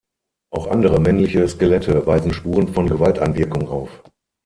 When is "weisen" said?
2.07-2.33